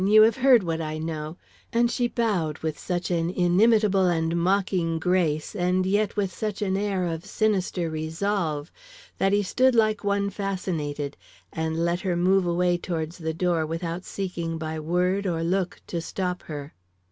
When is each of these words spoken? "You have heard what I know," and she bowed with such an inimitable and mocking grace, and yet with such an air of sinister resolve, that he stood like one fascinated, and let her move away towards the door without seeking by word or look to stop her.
"You 0.03 0.23
have 0.23 0.37
heard 0.37 0.63
what 0.63 0.81
I 0.81 0.97
know," 0.97 1.37
and 1.71 1.91
she 1.91 2.07
bowed 2.07 2.57
with 2.63 2.79
such 2.79 3.11
an 3.11 3.29
inimitable 3.29 4.07
and 4.07 4.35
mocking 4.35 4.97
grace, 4.97 5.55
and 5.55 5.85
yet 5.85 6.15
with 6.15 6.33
such 6.33 6.63
an 6.63 6.75
air 6.75 7.05
of 7.05 7.23
sinister 7.23 7.87
resolve, 7.87 8.71
that 9.19 9.31
he 9.31 9.43
stood 9.43 9.75
like 9.75 10.03
one 10.03 10.31
fascinated, 10.31 11.17
and 11.53 11.85
let 11.85 11.99
her 11.99 12.15
move 12.15 12.47
away 12.47 12.79
towards 12.79 13.19
the 13.19 13.35
door 13.35 13.63
without 13.63 14.03
seeking 14.03 14.57
by 14.57 14.79
word 14.79 15.27
or 15.27 15.43
look 15.43 15.79
to 15.85 16.01
stop 16.01 16.41
her. 16.49 16.73